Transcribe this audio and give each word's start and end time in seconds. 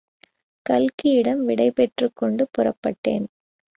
கல்கியிடம் 0.65 1.43
விடைபெற்றுக்கொண்டு 1.45 2.45
புறப்பட்டேன். 2.57 3.27